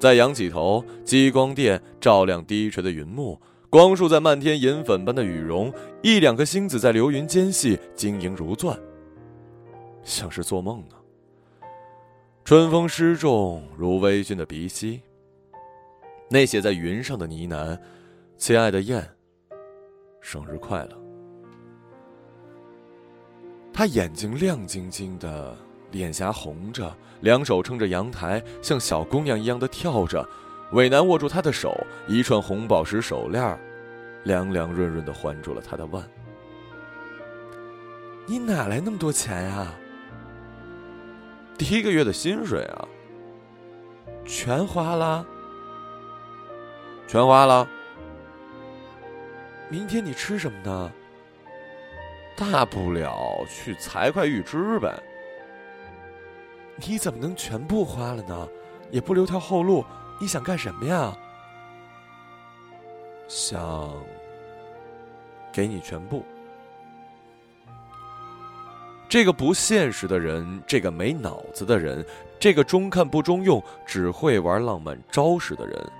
[0.00, 5.70] 再仰起头，激光电照亮低垂的云幕，光束在漫天银粉般的羽绒，
[6.02, 8.76] 一两颗星子在流云间隙晶莹如钻，
[10.02, 10.96] 像是做梦呢。
[12.46, 15.02] 春风湿重如微醺的鼻息。
[16.30, 17.78] 那写在云上的呢喃
[18.38, 19.06] ：“亲爱的燕。”
[20.22, 20.96] 生日快乐！
[23.72, 25.54] 他眼睛亮晶晶的，
[25.90, 30.26] 脸颊红着，两手撑着阳台，像小姑娘一样的跳着。
[30.72, 31.76] 伟南握住她的手，
[32.06, 33.58] 一串红宝石手链，
[34.24, 36.02] 凉凉润润的环住了她的腕。
[38.26, 39.74] 你哪来那么多钱呀？
[41.58, 42.88] 第一个月的薪水啊！
[44.24, 45.26] 全花了，
[47.08, 47.68] 全花了。
[49.68, 50.92] 明天你吃什么呢？
[52.36, 55.02] 大不了去财会预支呗。
[56.86, 58.48] 你怎么能全部花了呢？
[58.90, 59.84] 也不留条后路，
[60.20, 61.16] 你想干什么呀？
[63.28, 63.88] 想
[65.52, 66.24] 给你全部。
[69.08, 72.04] 这个不现实的人，这个没脑子的人，
[72.38, 75.92] 这个中看不中用，只会玩浪漫招式的人。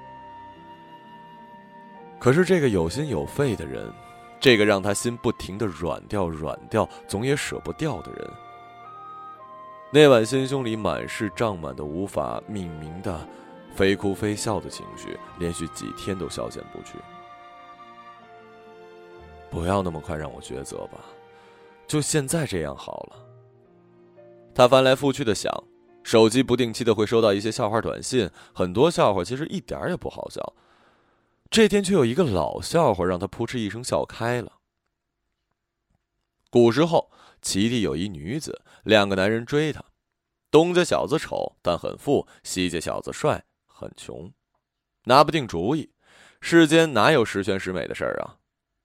[2.19, 3.93] 可是这个有心有肺的人，
[4.41, 8.31] 这个让他心不停的软掉软掉，总也舍不掉的人，
[9.93, 13.27] 那晚心胸里满是胀满的无法命名的
[13.75, 16.95] 非哭非笑的情绪，连续几天都消减不去。
[19.51, 21.01] 不要那么快让我抉择吧，
[21.89, 23.17] 就现在这样好了。
[24.55, 25.53] 他翻来覆去的想，
[26.05, 30.55] 手机不定期的会收到一些笑话短信，很多笑话其实一点也不好笑。
[31.51, 34.53] 这天却有一个老笑话让他扑哧一声笑开了。
[36.49, 37.11] 古时候，
[37.43, 39.85] 齐地有一女子，两个男人追她。
[40.51, 44.33] 东家小子丑但很富，西家小子帅很穷，
[45.05, 45.93] 拿不定主意。
[46.41, 48.39] 世间哪有十全十美的事儿啊？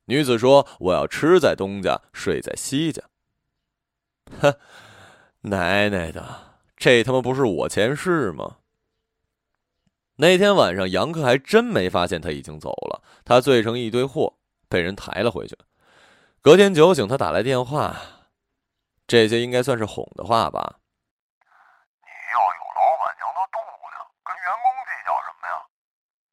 [0.05, 3.01] 女子说：“我要吃在东家，睡在西家。”
[4.39, 4.53] 哼，
[5.41, 8.57] 奶奶的，这他妈不是我前世吗？
[10.17, 13.01] 那天晚上，杨克还真没发现他已经走了。
[13.23, 14.37] 他醉成一堆货，
[14.69, 15.57] 被人抬了回去。
[16.41, 17.99] 隔天酒醒，他打来电话，
[19.05, 20.81] 这些应该算是哄的话吧。
[22.01, 23.57] 你要有老板娘的度
[23.93, 25.55] 量，跟员工计较什么呀？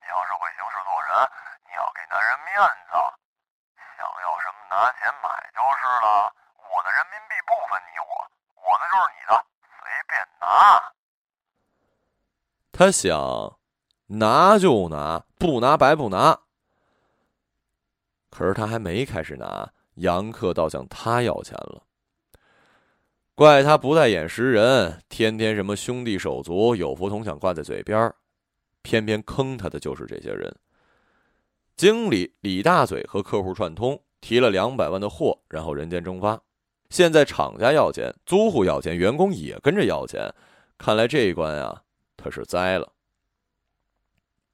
[0.00, 1.12] 你要是会行事做人，
[1.68, 2.56] 你要给男人面
[2.88, 2.96] 子。
[3.96, 6.32] 想要什么拿钱买就是了。
[6.56, 8.12] 我的人民币不分你我，
[8.64, 9.32] 我的就是你的，
[9.80, 10.46] 随便拿。
[12.72, 13.58] 他想。
[14.14, 16.38] 拿就拿，不拿白不拿。
[18.30, 21.82] 可是他还没开始拿，杨克倒向他要钱了。
[23.34, 28.12] 怪他不带眼识人，天天什么兄弟手足、有福同享挂在嘴边
[28.82, 30.54] 偏偏坑他的就是这些人。
[31.74, 36.40] 经理李大嘴和客户串通，提了两百万的货，然后人间蒸发。
[36.90, 40.32] 现在厂家要钱，租户要钱，员工也跟着要钱。
[40.76, 41.84] 看来这一关啊，
[42.18, 42.92] 他是栽了。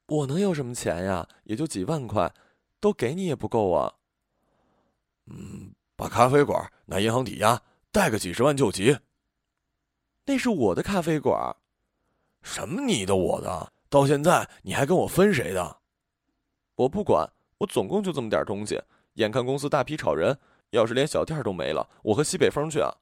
[0.07, 1.27] 我能有什么钱呀？
[1.43, 2.33] 也就几万块，
[2.79, 3.93] 都给你也不够啊。
[5.27, 8.99] 嗯，把咖啡馆拿银行抵押，贷个几十万救急。
[10.25, 11.55] 那是我的咖啡馆，
[12.41, 13.73] 什么你的我的？
[13.89, 15.77] 到现在你还跟我分谁的？
[16.75, 18.79] 我不管，我总共就这么点东西。
[19.15, 22.97] 眼看公司大批炒人，要是连小店都没了，我和西北风去啊！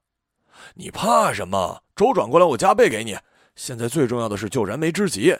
[0.75, 1.83] 你怕什么？
[1.95, 3.17] 周转过来，我加倍给你。
[3.55, 5.37] 现在最重要的是救燃眉之急。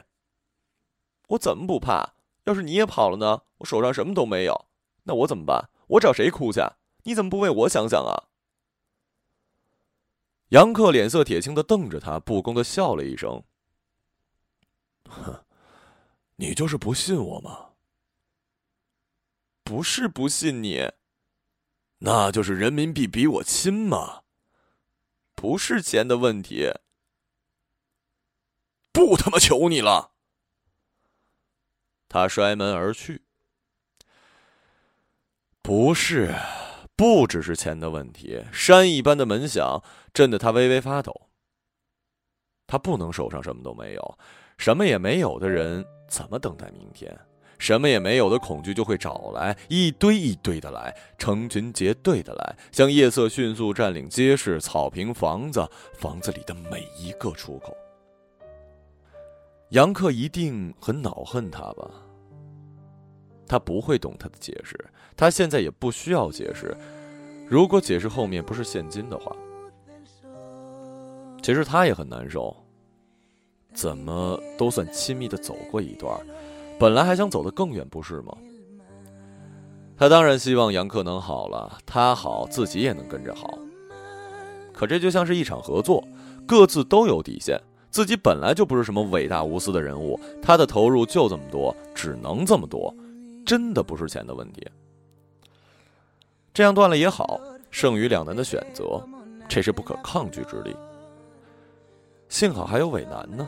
[1.29, 2.13] 我怎么不怕？
[2.43, 3.41] 要是你也跑了呢？
[3.60, 4.65] 我手上什么都没有，
[5.03, 5.69] 那我怎么办？
[5.88, 6.62] 我找谁哭去？
[7.03, 8.26] 你怎么不为我想想啊？
[10.49, 13.43] 杨克脸色铁青的瞪着他，不公的笑了一声
[15.10, 15.43] ：“哼，
[16.38, 17.71] 你就是不信我吗？
[19.63, 20.93] 不是不信你，
[21.99, 24.23] 那就是人民币比我亲嘛？
[25.36, 26.71] 不是钱的问题。
[28.93, 30.13] 不他妈求你了！”
[32.07, 33.23] 他摔门而去。
[35.62, 36.33] 不是。
[36.97, 41.29] 不只是钱的问题，山一般的门响震得他微微发抖。
[42.65, 44.17] 他不能手上什么都没有，
[44.57, 47.15] 什么也没有的人怎么等待明天？
[47.60, 57.77] 什么也没有的恐惧就会找来，一堆一堆的来，成群结队的来，像夜色迅速占领街市、草坪、房子，房子里的每一个出口。
[59.69, 61.91] 杨克一定很恼恨他吧？
[63.47, 64.77] 他不会懂他的解释。
[65.17, 66.77] 他现在也不需要解释，
[67.49, 69.36] 如果解释后面不是现金的话，
[71.41, 72.56] 其实他也很难受。
[73.73, 76.19] 怎么都算亲密的走过一段，
[76.80, 78.36] 本来还想走得更远，不是吗？
[79.97, 83.58] 他当然希望杨克能好了，他好自己也能跟着好。
[84.73, 86.08] 可这就像是一场合作，
[86.45, 92.93] 各自都有底线，自己本来就不是什么伟大无私的人物，他的投入就这么多，只能这么多，
[93.45, 94.67] 真的不是钱的问题。
[96.57, 97.39] 这样断了也好，
[97.69, 98.99] 剩余两难的选择，
[99.47, 100.75] 这是不可抗拒之力。
[102.29, 103.47] 幸好还有伟南呢。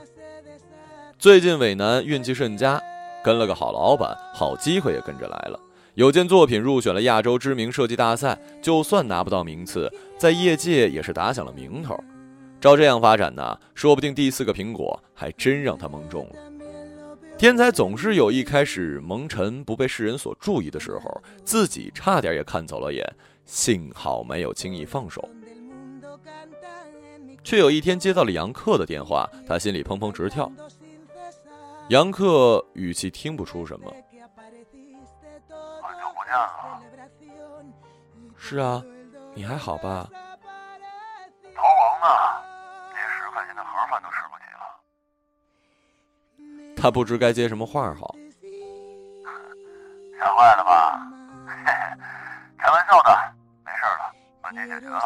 [1.17, 2.79] 最近伟南运气甚佳，
[3.23, 5.59] 跟了个好老板，好机会也跟着来了。
[5.95, 11.99] 有件作品入选了亚洲知名设计大赛，就算拿不到名次，在业界也是打响了名头。
[12.61, 16.35] 照这样发展呢，说不定第四个苹果还真让他蒙中了。
[17.39, 23.01] 天才总是有一开始蒙尘不被世人所注意的时候，自己差点也看走了眼，
[23.45, 25.23] 幸好没有轻易放手。
[27.41, 30.51] 却有一天接到了杨克的电话，他心里砰砰直跳。
[31.87, 33.89] 杨克语气听不出什么。
[38.35, 38.83] 是啊，
[39.33, 40.09] 你还好吧？
[41.55, 42.07] 逃亡呢，
[42.93, 44.38] 连十块钱的盒饭都吃不起。
[46.81, 48.15] 他不知该接什么话好，
[50.17, 50.99] 吓坏了吧？
[51.45, 51.73] 嘿嘿，
[52.57, 53.09] 开玩笑的，
[53.65, 54.03] 没事的，
[54.43, 54.99] 问题解决了。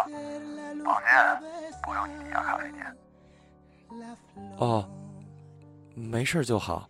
[0.84, 1.08] 放心，
[1.84, 2.96] 不用你抵押咖啡店。
[4.58, 4.88] 哦，
[5.96, 6.88] 没事就好。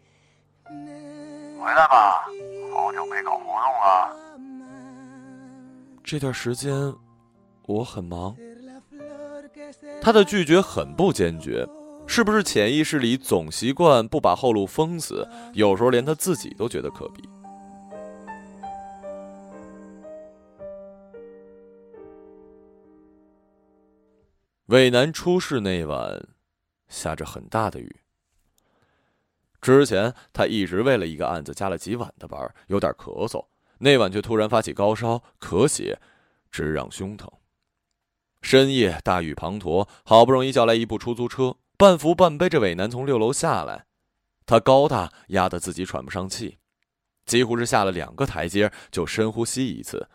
[0.65, 2.25] 回来吧，
[2.73, 4.15] 好久没搞活动了。
[6.03, 6.73] 这段时间
[7.67, 8.35] 我很忙。
[10.01, 11.65] 他的拒绝很不坚决。
[12.05, 15.27] 是不是潜意识里总习惯不把后路封死？
[15.53, 17.27] 有时候连他自己都觉得可比。
[24.67, 26.27] 渭南出事那晚，
[26.87, 27.95] 下着很大的雨。
[29.59, 33.45] 之前他一直为了一个案子加了几晚的班，有点咳嗽。
[33.79, 35.99] 那晚却突然发起高烧、咳血，
[36.51, 37.29] 直让胸疼。
[38.41, 41.55] 深夜大雨滂沱，好不容易叫来一部出租车。
[41.83, 43.83] 半扶半背着伟南从六楼下来，
[44.45, 46.57] 他高大压得自己喘不上气，
[47.25, 50.07] 几乎是下了两个台阶就深呼吸一次。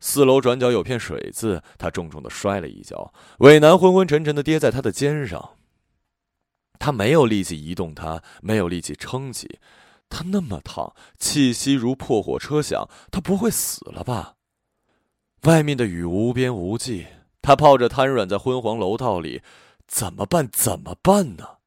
[0.00, 5.52] 四楼转角有片水渍，他重重的摔了一跤，伟南昏昏沉沉的跌在他的肩上。
[6.78, 9.58] 他没有力气移动，他没有力气撑起，
[10.10, 14.34] 他那么烫，气息如破火车响，他不会死了吧？
[15.44, 17.06] 外面的雨无边无际，
[17.40, 19.40] 他泡着瘫软在昏黄楼道里。
[19.86, 20.48] 怎么办？
[20.50, 21.58] 怎么办呢？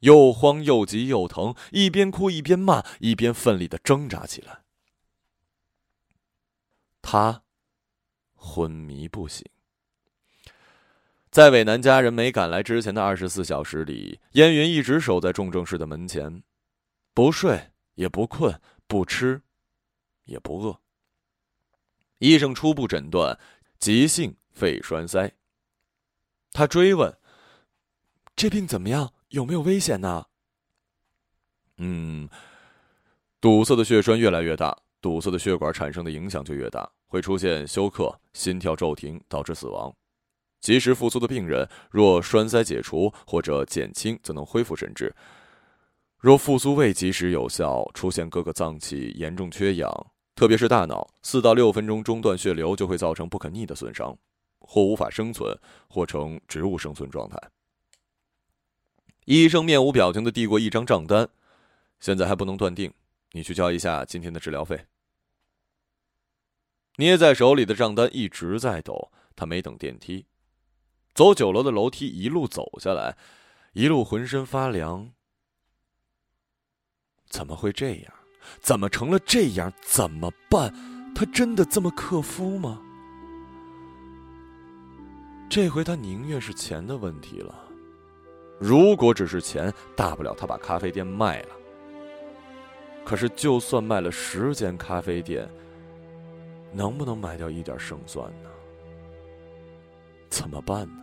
[0.00, 4.62] 又慌又急又疼，一边哭一边骂，一边奋力的挣扎起来。
[7.00, 7.44] 他
[8.34, 9.48] 昏迷不醒。
[11.30, 16.42] 在伟南家人没赶来之前的二十四小时里，燕云一直守在重症室的门前，
[17.14, 19.40] 不睡也不困，不吃
[20.24, 20.80] 也不饿。
[22.18, 23.38] 医生初步诊断
[23.78, 25.32] 急性肺栓塞。
[26.52, 27.16] 他追问
[28.36, 29.14] ：“这病怎么样？
[29.28, 30.26] 有没有危险呢
[31.78, 32.28] ？”“嗯，
[33.40, 39.94] 堵塞的血栓越来越大，堵塞的血管产生的影响就越大，会出现休克、心跳骤停，导致死亡。
[40.60, 45.08] 及时复苏的病人，若栓塞解除或者减轻，则能恢复神智；
[46.18, 49.90] 若复苏未及时有效，出现各个脏器严重缺氧，
[50.36, 54.16] 特别是大脑，四到六分钟中断血流，就会造成不可逆的损伤。”
[54.62, 55.58] 或无法生存，
[55.88, 57.38] 或成植物生存状态。
[59.24, 61.28] 医生面无表情的递过一张账单，
[62.00, 62.92] 现在还不能断定，
[63.32, 64.86] 你去交一下今天的治疗费。
[66.96, 70.26] 捏在手里的账单一直在抖，他没等电梯，
[71.14, 73.16] 走九楼的楼梯，一路走下来，
[73.72, 75.12] 一路浑身发凉。
[77.28, 78.12] 怎么会这样？
[78.60, 79.72] 怎么成了这样？
[79.82, 80.74] 怎么办？
[81.14, 82.82] 他真的这么克夫吗？
[85.54, 87.54] 这回他宁愿是钱的问题了。
[88.58, 91.48] 如果只是钱，大不了他把咖啡店卖了。
[93.04, 95.46] 可是，就算卖了十间咖啡店，
[96.72, 98.48] 能不能买掉一点胜算呢？
[100.30, 101.02] 怎么办呢？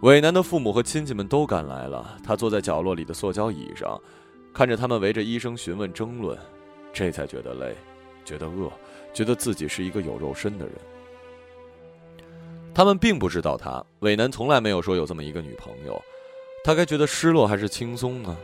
[0.00, 4.00] 伟南的父母和亲戚们都赶来了，他坐在角落里的塑胶椅上，
[4.54, 6.38] 看着他们围着医生询问争论，
[6.90, 7.76] 这才觉得累，
[8.24, 8.72] 觉得饿，
[9.12, 10.74] 觉得自己是一个有肉身的人。
[12.74, 16.00] 他们并不知道他，伟男从来没有说有这么一个女朋友，
[16.64, 18.36] 他该觉得失落还是轻松呢？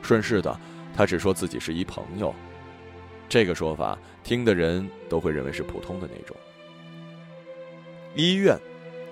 [0.00, 0.58] 顺势的，
[0.96, 2.34] 他只说自己是一朋友，
[3.28, 6.34] 这个说法听的人都会认为是普通的那种。
[8.14, 8.58] 医院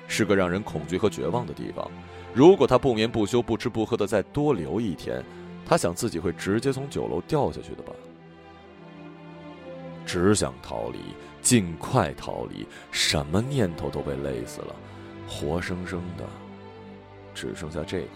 [0.08, 1.90] 是个让人恐惧和绝望的地方，
[2.34, 5.22] 如果他不眠不休、不吃不喝的再多留一天，
[5.66, 7.92] 他想自己会直接从九楼掉下去的吧？
[10.06, 10.98] 只想逃离，
[11.40, 14.74] 尽快逃离，什么念头都被累死了，
[15.28, 16.24] 活生生的
[17.34, 18.08] 只剩下这个。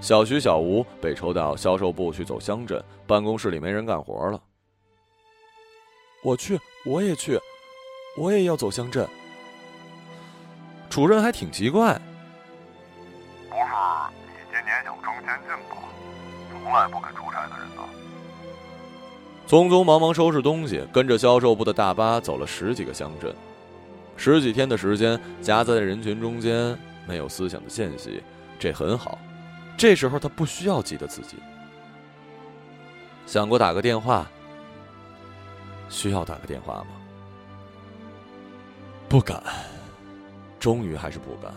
[0.00, 4.40] 小徐、小吴被抽到销售部去走乡镇，办公室里没人干活了。
[6.22, 7.38] 我去，我也去，
[8.16, 9.08] 我也要走乡镇。
[10.90, 12.00] 主任还挺奇怪。
[13.48, 13.62] 不是
[14.26, 15.76] 你今年想挣现金吧？
[16.62, 17.25] 从来不给出。
[19.46, 23.32] 匆匆忙忙收拾东西，跟着销售部的大巴走了十几个乡镇，
[24.16, 26.76] 十几天的时间夹在人群中间，
[27.06, 28.20] 没有思想的间隙，
[28.58, 29.18] 这很好。
[29.76, 31.36] 这时候他不需要记得自己。
[33.24, 34.28] 想过打个电话，
[35.88, 36.86] 需要打个电话吗？
[39.08, 39.40] 不敢，
[40.58, 41.52] 终于还是不敢。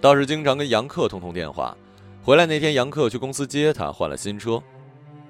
[0.00, 1.76] 倒是经常跟杨克通通电话。
[2.24, 4.60] 回来那天，杨克去公司接他，换了新车。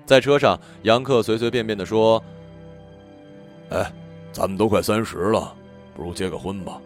[0.07, 2.22] 在车上，杨克随随便便的说
[3.68, 3.92] ：“哎，
[4.32, 5.54] 咱们都快三十了，
[5.94, 6.80] 不如结个婚吧。”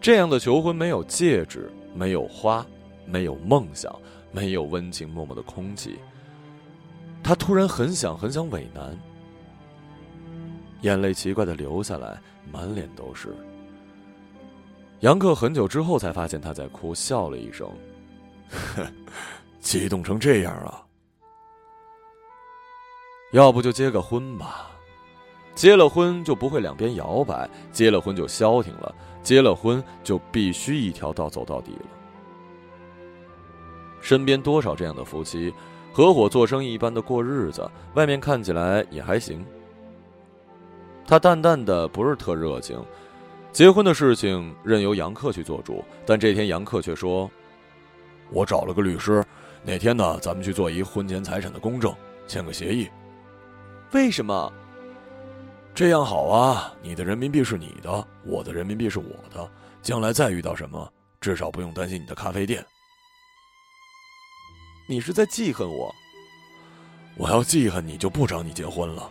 [0.00, 1.72] 这样的求婚没有戒指。
[1.94, 2.66] 没有花，
[3.06, 3.90] 没有梦想，
[4.30, 5.98] 没有温情脉脉的空气。
[7.22, 8.94] 他突然很想很想伟南，
[10.82, 12.20] 眼泪奇怪的流下来，
[12.52, 13.34] 满脸都是。
[15.00, 17.66] 杨克很久之后才发现他在哭，笑了一声，
[19.58, 20.85] 激动成这样啊！
[23.32, 24.70] 要不就结个婚吧，
[25.54, 28.94] 结了婚就不会两边摇摆，结了婚就消停了。
[29.22, 31.86] 结了婚就必须一条道走到底了。
[34.00, 35.52] 身边多少这样的夫妻，
[35.92, 39.44] 合伙做生意一般的过日子，外面看起来也还行。
[41.04, 42.80] 他淡淡的，不是特热情。
[43.50, 47.28] 结婚的事情任由杨克去做主，但这天杨克却说
[48.30, 49.24] ：“我找了个律师，
[49.64, 50.16] 哪天呢？
[50.20, 51.92] 咱们去做一婚前财产的公证，
[52.28, 52.88] 签个协议。
[53.92, 54.52] 为什么？”
[55.74, 56.74] 这样好啊！
[56.80, 59.50] 你的人民币是你的，我的人民币是我的。
[59.82, 62.64] 将来再遇到什么，至少不用担心你的咖啡店。
[64.88, 65.94] 你是在记恨我？
[67.16, 69.10] 我要记恨你就不找你结婚了。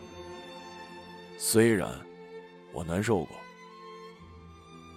[1.38, 1.90] 虽然
[2.74, 3.38] 我难受过，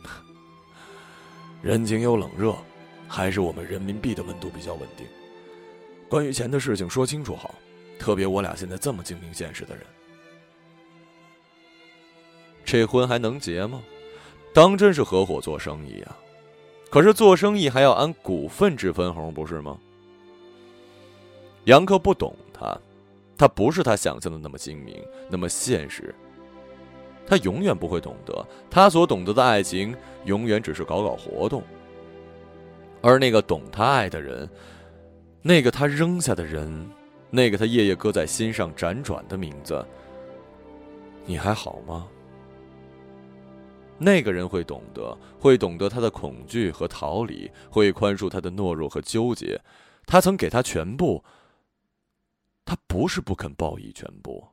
[1.62, 2.56] 人情有冷热，
[3.06, 5.06] 还是我们人民币的温度比较稳定。
[6.08, 7.54] 关于钱的事情说清楚好，
[7.98, 9.84] 特别我俩现在这么精明现实的人。
[12.64, 13.82] 这婚还能结吗？
[14.54, 16.16] 当真是合伙做生意啊？
[16.90, 19.78] 可是做生意还要按股份制分红，不是吗？
[21.64, 22.78] 杨克不懂他，
[23.36, 26.14] 他不是他想象的那么精明，那么现实。
[27.26, 29.94] 他永远不会懂得，他所懂得的爱情，
[30.24, 31.62] 永远只是搞搞活动。
[33.02, 34.48] 而那个懂他爱的人，
[35.42, 36.90] 那个他扔下的人，
[37.30, 39.84] 那个他夜夜搁在心上辗转的名字，
[41.26, 42.08] 你还好吗？
[43.98, 49.60] 那个人会懂得，会懂得他的恐惧和逃离，会宽恕他的懦弱和纠结。
[50.06, 51.22] 他曾给他全部，
[52.64, 54.46] 他不是不肯报以全部。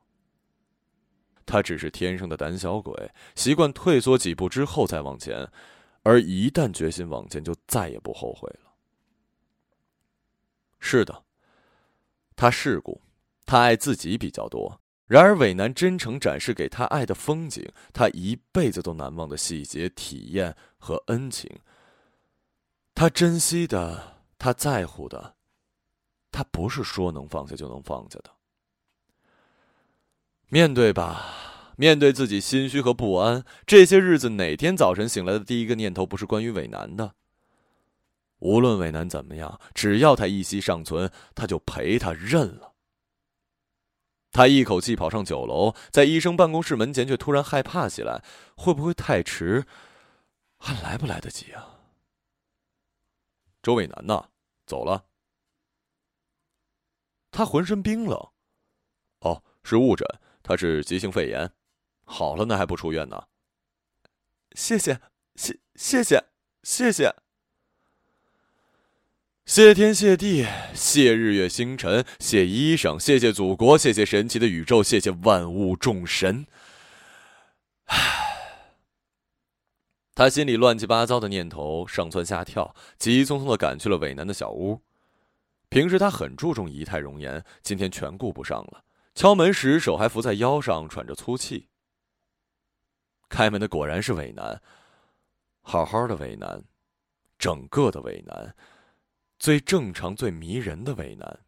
[1.46, 5.48] 他只是天生的胆小鬼，习惯退缩几步之后再往前，
[6.02, 8.72] 而一旦决心往前，就再也不后悔了。
[10.80, 11.22] 是的，
[12.36, 13.00] 他世故，
[13.46, 14.80] 他爱自己比较多。
[15.06, 21.50] 然而，伟男真诚展示给他爱的风景，他一辈子都难忘的细节、体验和恩情。
[22.92, 25.36] 他珍惜的，他在乎的，
[26.32, 28.30] 他不是说能放下就能放下的。
[30.48, 37.14] 面对吧，面对自己心虚和不安，这些日子哪天早晨醒来的第一个念头不是关于伟男的？
[38.46, 42.74] 无论伟南怎么样，只要他一息尚存，他就陪他认了。
[44.30, 48.22] 他一口气跑上九楼，在医生办公室门前，却突然害怕起来：
[48.56, 49.66] 会不会太迟？
[50.58, 51.80] 还来不来得及啊？
[53.62, 54.28] 周伟南呢？
[54.64, 55.06] 走了。
[57.32, 58.16] 他浑身冰冷。
[59.20, 60.06] 哦，是误诊，
[60.44, 61.50] 他是急性肺炎，
[62.04, 63.26] 好了呢还不出院呢。
[64.54, 65.00] 谢，谢谢
[65.74, 66.24] 谢谢谢。
[66.62, 67.25] 谢
[69.46, 70.44] 谢天谢地，
[70.74, 76.48] 谢日月星辰，谢医生，谢谢祖国，谢谢神奇的宇宙，谢谢万物众神。
[77.84, 78.66] 唉，
[80.16, 84.82] 他心里乱七八糟的念头上蹿下跳，急匆匆的赶去了伟南的小屋。
[85.68, 88.82] 平时他很注重仪态容颜，今天全顾不上了。
[89.14, 91.68] 敲门时手还扶在腰上，喘着粗气。
[93.28, 94.60] 开门的果然是伟南，
[95.62, 96.64] 好好的伟南，
[97.38, 98.56] 整个的伟南。
[99.38, 101.44] 最正常、最迷人的为难，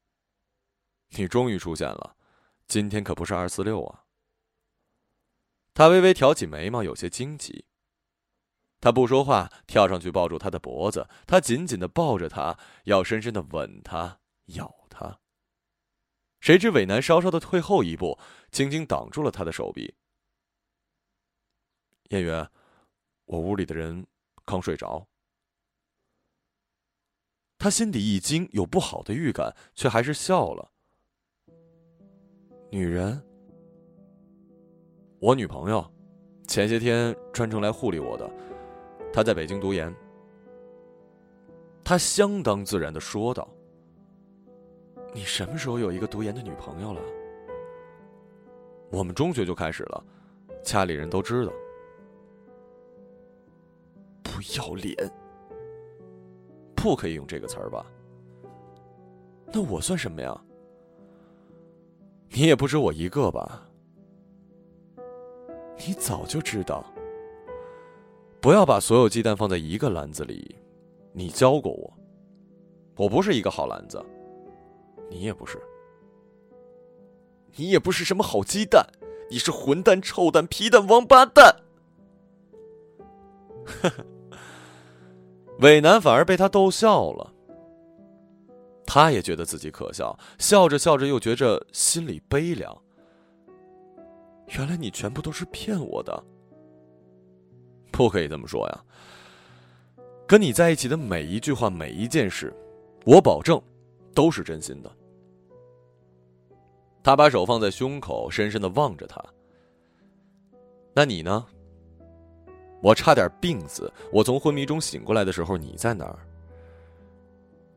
[1.16, 2.16] 你终于出现了，
[2.66, 4.04] 今天可不是二四六啊！
[5.72, 7.64] 他微微挑起眉毛，有些惊奇。
[8.80, 15.20] 他不说话，跳上去抱住他的脖子，他紧紧的抱着他，要深深的吻他，咬他。
[16.40, 18.18] 谁知伟男稍稍的退后一步，
[18.50, 19.94] 轻轻挡住了他的手臂。
[22.10, 22.50] 演员，
[23.26, 24.06] 我屋里的人
[24.44, 25.06] 刚睡着。
[27.62, 30.66] 他心底一惊，有不好的预感，却还是笑了。
[32.70, 33.22] 女人，
[35.18, 35.84] 我女朋友，
[36.48, 38.30] 前些天专程来护理我的，
[39.12, 39.94] 她在北京读研。
[41.84, 43.46] 他相当自然的说道
[45.12, 47.00] ：“你什么时候有一个读研的女朋友了？”
[48.90, 50.02] 我们中学就开始了，
[50.62, 51.52] 家里人都知道。
[54.22, 54.96] 不要脸！
[56.82, 57.84] 不可以用这个词儿吧？
[59.52, 60.40] 那我算什么呀？
[62.30, 63.68] 你也不止我一个吧？
[65.76, 66.84] 你早就知道，
[68.40, 70.56] 不要把所有鸡蛋放在一个篮子里。
[71.12, 71.92] 你教过我，
[72.96, 74.02] 我不是一个好篮子，
[75.10, 75.60] 你也不是，
[77.56, 78.86] 你也不是什么好鸡蛋，
[79.28, 81.56] 你是混蛋、臭蛋、皮蛋、王八蛋。
[83.66, 84.06] 呵呵。
[85.60, 87.32] 伟男反而被他逗笑了，
[88.86, 92.76] 他也觉得自己可笑，笑着笑着又觉着心里悲凉。
[94.58, 96.24] 原来你全部都是骗我的，
[97.92, 98.84] 不可以这么说呀。
[100.26, 102.54] 跟你在一起的每一句话、每一件事，
[103.04, 103.60] 我保证
[104.14, 104.90] 都是真心的。
[107.02, 109.22] 他把手放在胸口，深深的望着他。
[110.94, 111.46] 那你呢？
[112.82, 113.92] 我差点病死！
[114.10, 116.18] 我从昏迷中醒过来的时候，你在哪儿？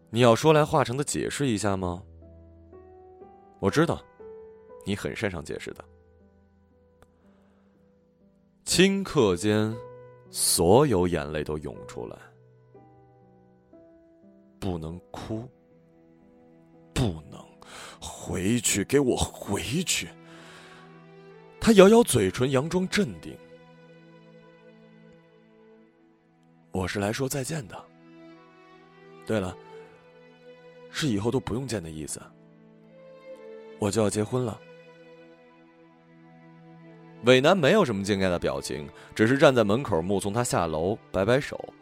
[0.09, 2.01] 你要说来话长的解释一下吗？
[3.59, 4.01] 我知道，
[4.85, 5.83] 你很擅长解释的。
[8.65, 9.75] 顷刻间，
[10.31, 12.17] 所有眼泪都涌出来。
[14.59, 15.47] 不能哭，
[16.93, 17.45] 不能
[17.99, 20.07] 回去，给我回去！
[21.59, 23.37] 他咬咬嘴唇，佯装镇定。
[26.73, 27.85] 我是来说再见的。
[29.27, 29.55] 对了，
[30.89, 32.19] 是以后都不用见的意思。
[33.77, 34.59] 我就要结婚了。
[37.25, 41.73] 伟南没有什么惊讶的表情，只是站在门口目送他下楼，摆摆手，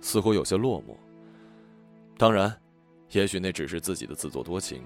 [0.00, 0.96] 似乎有些落寞。
[2.18, 2.54] 当然，
[3.12, 4.82] 也许那只是自己的自作多情，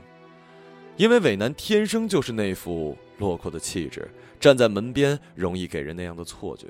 [0.99, 4.07] 因为伟南天生就是那副落魄的气质，
[4.39, 6.68] 站在门边容易给人那样的错觉。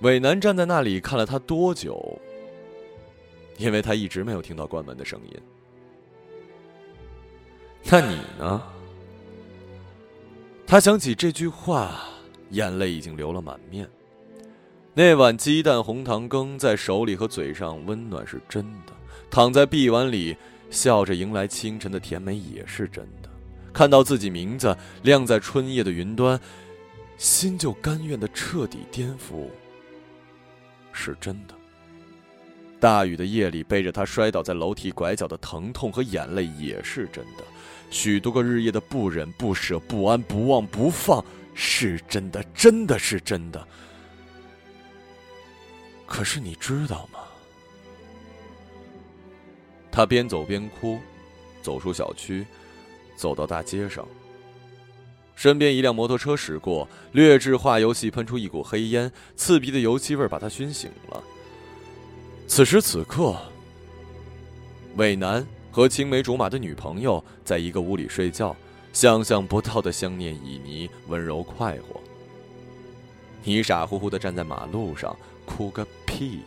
[0.00, 2.18] 伟男站在那里看了他多久，
[3.58, 5.40] 因为他一直没有听到关门的声音。
[7.84, 8.62] 那你呢？
[10.66, 12.08] 他想起这句话，
[12.50, 13.88] 眼泪已经流了满面。
[14.94, 18.92] 那碗鸡蛋红糖羹在手里和嘴上温暖是真的，
[19.30, 20.36] 躺在臂弯里
[20.70, 23.28] 笑着迎来清晨的甜美也是真的。
[23.72, 26.40] 看到自己名字亮在春夜的云端，
[27.18, 29.48] 心就甘愿的彻底颠覆。
[31.00, 31.54] 是真的。
[32.78, 37.44] 大雨的夜里，背着他摔倒在楼梯拐角的疼痛和眼泪也是真的。
[37.90, 41.24] 许多个日夜的不忍、不舍、不安、不忘、不放，
[41.54, 43.66] 是真的，真的是真的。
[46.06, 47.20] 可是你知道吗？
[49.90, 50.98] 他边走边哭，
[51.62, 52.46] 走出小区，
[53.16, 54.06] 走到大街上。
[55.40, 61.24] 身边一辆摩托车驶过，劣质化油器喷出一股黑烟，刺鼻的油漆味把他熏醒了。
[62.46, 63.34] 此时此刻，
[64.96, 68.54] 伟南和青梅竹马的女朋友在一个屋里睡觉，
[68.92, 71.98] 想象不到的香念旖旎，温柔快活。
[73.42, 75.16] 你傻乎乎的站在马路上，
[75.46, 76.44] 哭个屁呀！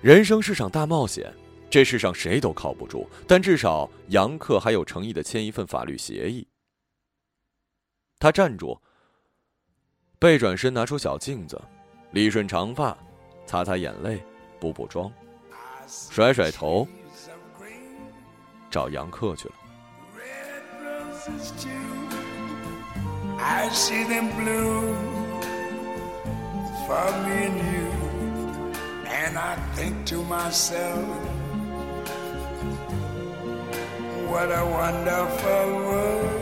[0.00, 1.34] 人生是场大冒险，
[1.68, 6.46] 这世上谁都靠不住，但至少杨克还有诚意的签一份法律协议。
[8.22, 8.80] 他站住，
[10.20, 11.60] 背转身，拿出小镜子，
[12.12, 12.96] 理顺长发，
[13.46, 14.22] 擦擦眼泪，
[14.60, 15.12] 补补妆，
[15.88, 16.86] 甩甩头，
[18.70, 19.54] 找杨克去了。
[34.30, 36.41] What a wonderful world.